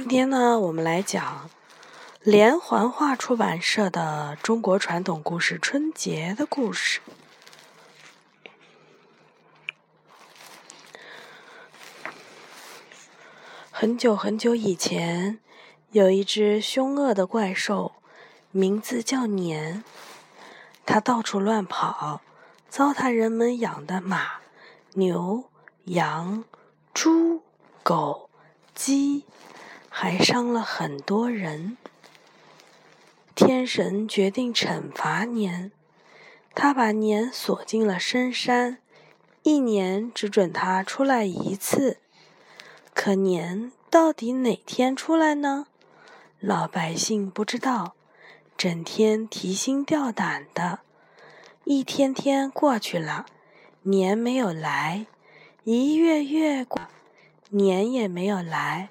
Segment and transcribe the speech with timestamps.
[0.00, 1.50] 今天呢，我们来讲
[2.20, 7.00] 连环画出版社的中国传统故事《春节的故事》。
[13.72, 15.40] 很久很久以前，
[15.90, 17.94] 有一只凶恶的怪兽，
[18.52, 19.82] 名字叫年。
[20.86, 22.20] 它到处乱跑，
[22.68, 24.34] 糟蹋人们养的马、
[24.92, 25.42] 牛、
[25.86, 26.44] 羊、
[26.94, 27.42] 猪、
[27.82, 28.30] 狗、
[28.76, 29.24] 鸡。
[30.00, 31.76] 还伤了很多人。
[33.34, 35.72] 天神决定惩罚年，
[36.54, 38.78] 他把年锁进了深山，
[39.42, 41.98] 一年只准他出来一次。
[42.94, 45.66] 可年到底哪天出来呢？
[46.38, 47.96] 老百姓不知道，
[48.56, 50.78] 整天提心吊胆的。
[51.64, 53.26] 一天天过去了，
[53.82, 55.06] 年没有来；
[55.64, 56.82] 一月月过，
[57.50, 58.90] 年也没有来。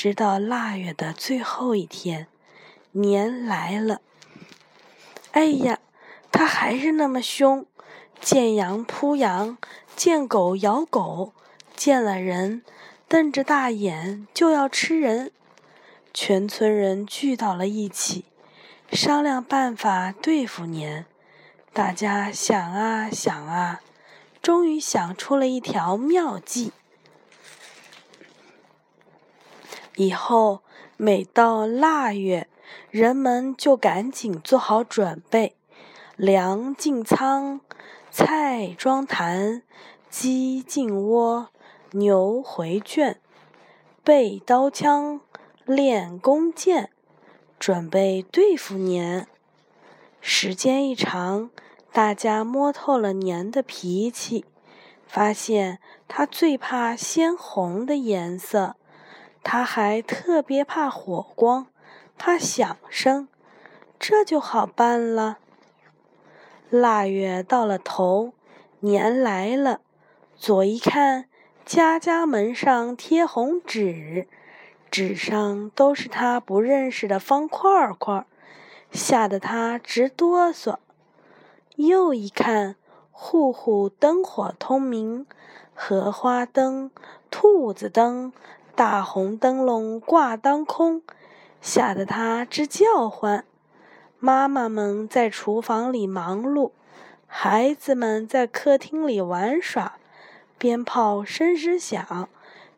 [0.00, 2.26] 直到腊月的最后一天，
[2.92, 4.00] 年来了。
[5.32, 5.78] 哎呀，
[6.32, 7.66] 他还是那么凶，
[8.18, 9.58] 见羊扑羊，
[9.94, 11.34] 见狗咬狗，
[11.76, 12.62] 见了人
[13.08, 15.32] 瞪着大眼就要吃人。
[16.14, 18.24] 全村人聚到了一起，
[18.90, 21.04] 商量办法对付年。
[21.74, 23.82] 大家想啊想啊，
[24.40, 26.72] 终于想出了一条妙计。
[29.96, 30.60] 以后
[30.96, 32.48] 每到腊月，
[32.90, 35.56] 人们就赶紧做好准备，
[36.16, 37.60] 粮进仓，
[38.10, 39.62] 菜装坛，
[40.08, 41.48] 鸡进窝，
[41.92, 43.20] 牛回圈，
[44.04, 45.20] 备刀枪，
[45.64, 46.90] 练弓箭，
[47.58, 49.26] 准备对付年。
[50.20, 51.50] 时间一长，
[51.92, 54.44] 大家摸透了年的脾气，
[55.06, 58.76] 发现他最怕鲜红的颜色。
[59.42, 61.66] 他还特别怕火光，
[62.18, 63.28] 怕响声，
[63.98, 65.38] 这就好办了。
[66.68, 68.32] 腊月到了头，
[68.80, 69.80] 年来了，
[70.36, 71.24] 左一看，
[71.64, 74.28] 家家门上贴红纸，
[74.90, 78.26] 纸上都是他不认识的方块块，
[78.92, 80.76] 吓得他直哆嗦。
[81.76, 82.76] 右一看，
[83.10, 85.26] 户户灯火通明，
[85.74, 86.90] 荷花灯、
[87.30, 88.32] 兔子灯。
[88.80, 91.02] 大红灯笼挂当空，
[91.60, 93.44] 吓得他直叫唤。
[94.18, 96.70] 妈妈们在厨房里忙碌，
[97.26, 99.98] 孩子们在客厅里玩耍。
[100.56, 102.30] 鞭炮声声响，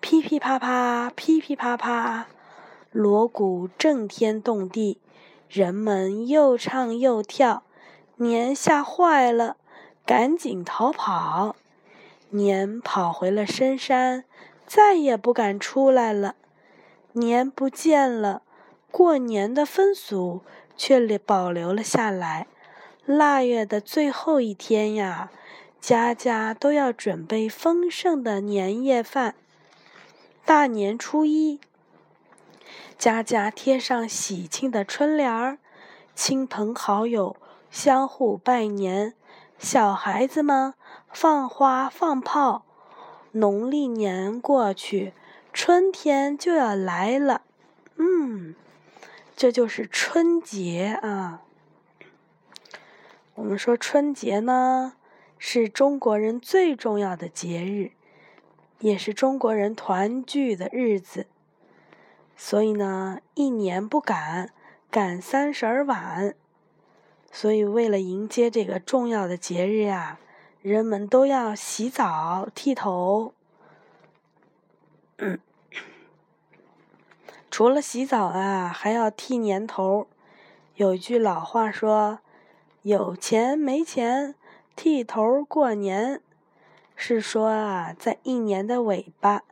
[0.00, 2.28] 噼噼啪啪，噼噼啪啪，
[2.90, 4.98] 锣鼓震天动地，
[5.50, 7.62] 人们又唱又跳。
[8.16, 9.58] 年吓坏了，
[10.06, 11.56] 赶紧逃跑。
[12.30, 14.24] 年跑回了深山。
[14.72, 16.36] 再也不敢出来了，
[17.14, 18.42] 年不见了，
[18.92, 20.42] 过年的风俗
[20.76, 22.46] 却保留了下来。
[23.04, 25.32] 腊月的最后一天呀，
[25.80, 29.34] 家家都要准备丰盛的年夜饭。
[30.44, 31.58] 大年初一，
[32.96, 35.58] 家家贴上喜庆的春联儿，
[36.14, 37.34] 亲朋好友
[37.72, 39.14] 相互拜年，
[39.58, 40.74] 小孩子们
[41.12, 42.64] 放花放炮。
[43.32, 45.12] 农历年过去，
[45.52, 47.42] 春天就要来了。
[47.96, 48.54] 嗯，
[49.36, 51.42] 这就是春节啊。
[53.34, 54.94] 我们说春节呢，
[55.38, 57.92] 是中国人最重要的节日，
[58.80, 61.26] 也是中国人团聚的日子。
[62.36, 64.52] 所以呢，一年不赶，
[64.90, 66.34] 赶三十儿晚。
[67.30, 70.18] 所以，为了迎接这个重要的节日呀。
[70.62, 73.32] 人们都要洗澡、剃头。
[77.50, 80.06] 除了洗澡啊，还要剃年头。
[80.74, 82.18] 有句老话说
[82.82, 84.34] ：“有钱没钱，
[84.76, 86.20] 剃头过年。”
[86.94, 89.42] 是说啊，在一年的尾巴，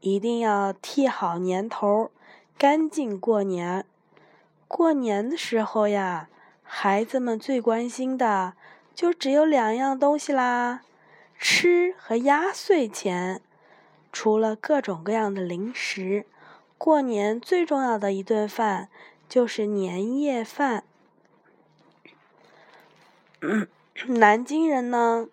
[0.00, 2.10] 一定要剃好年头，
[2.58, 3.86] 干净过年。
[4.66, 6.28] 过年的时候呀，
[6.62, 8.52] 孩子们最关心的。
[8.98, 10.82] 就只有两样东西啦，
[11.38, 13.40] 吃和压岁钱。
[14.10, 16.26] 除了各种各样的零食，
[16.76, 18.88] 过年最重要的一顿饭
[19.28, 20.82] 就是年夜饭。
[24.08, 25.28] 南京人呢，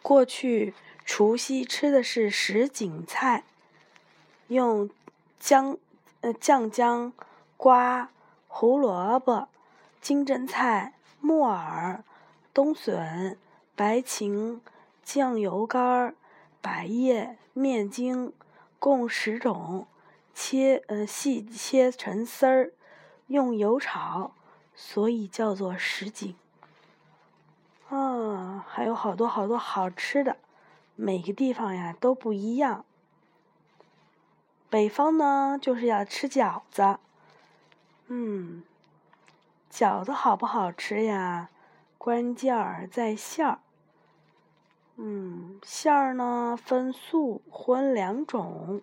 [0.00, 0.72] 过去
[1.04, 3.42] 除夕吃的是什锦菜，
[4.46, 4.88] 用
[5.40, 5.76] 姜、
[6.20, 7.12] 呃酱姜、
[7.56, 8.10] 瓜、
[8.46, 9.48] 胡萝卜、
[10.00, 10.92] 金针菜。
[11.26, 12.04] 木耳、
[12.54, 13.36] 冬笋、
[13.74, 14.60] 白芹、
[15.02, 16.14] 酱油干、
[16.62, 18.32] 百叶、面筋，
[18.78, 19.88] 共十种，
[20.32, 22.72] 切呃细切成丝儿，
[23.26, 24.34] 用油炒，
[24.76, 26.36] 所以叫做什锦。
[27.88, 30.36] 啊，还有好多好多好吃的，
[30.94, 32.84] 每个地方呀都不一样。
[34.70, 37.00] 北方呢就是要吃饺子，
[38.06, 38.62] 嗯，
[39.76, 41.50] 饺子好不好吃呀？
[41.98, 43.58] 关键儿在馅儿。
[44.96, 48.80] 嗯，馅儿呢分素荤两种。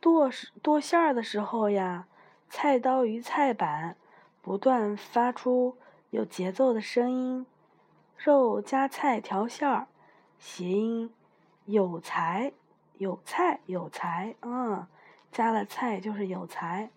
[0.00, 0.30] 剁
[0.62, 2.06] 剁馅儿的时候呀，
[2.48, 3.98] 菜刀与菜板。
[4.40, 5.76] 不断发出
[6.08, 7.44] 有节奏的声音，
[8.16, 9.88] 肉加菜调馅儿，
[10.38, 11.12] 谐音
[11.66, 12.54] 有才
[12.96, 14.86] 有菜有才嗯，
[15.30, 16.88] 加了菜就是有才。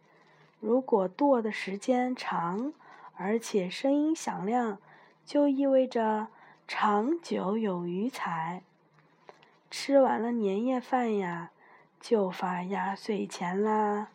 [0.63, 2.71] 如果剁的时间长，
[3.18, 4.77] 而且声音响亮，
[5.25, 6.27] 就意味着
[6.65, 8.63] 长久有余财。
[9.69, 11.51] 吃完了年夜饭呀，
[12.00, 14.07] 就发压岁钱啦。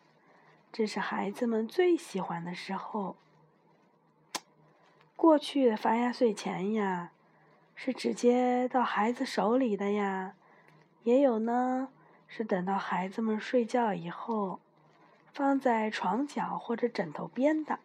[0.73, 3.15] 这是孩子们最喜欢的时候。
[5.15, 7.11] 过去发压岁钱呀，
[7.75, 10.33] 是直接到孩子手里的呀，
[11.03, 11.89] 也有呢，
[12.27, 14.59] 是等到孩子们睡觉以后，
[15.33, 17.79] 放在床角或者枕头边的。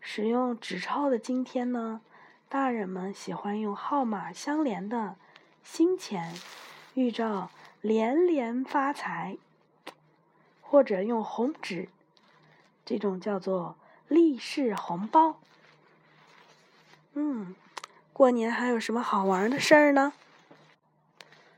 [0.00, 2.00] 使用纸钞的今天呢，
[2.48, 5.16] 大人们喜欢用号码相连的
[5.62, 6.34] 新钱，
[6.94, 7.50] 预兆
[7.80, 9.36] 连连发财。
[10.62, 11.88] 或者用红纸，
[12.84, 13.74] 这种叫做
[14.06, 15.40] 立式红包。
[17.14, 17.56] 嗯，
[18.12, 20.12] 过年还有什么好玩的事儿呢？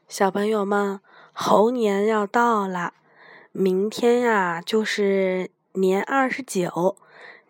[0.09, 0.99] 小朋友们，
[1.35, 2.95] 猴年要到了，
[3.53, 6.97] 明天呀就是年二十九，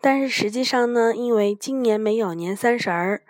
[0.01, 3.21] 但是实际上呢，因为今年没有年三十儿，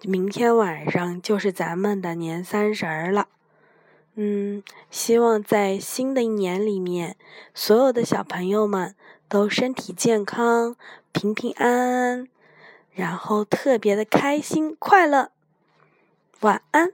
[0.00, 3.28] 明天晚上就是咱们的年三十儿了。
[4.14, 7.16] 嗯，希望在新的一年里面，
[7.52, 8.94] 所有的小朋友们
[9.28, 10.76] 都身体健康、
[11.12, 12.28] 平平安安，
[12.94, 15.30] 然后特别的开心快乐。
[16.40, 16.90] 晚安。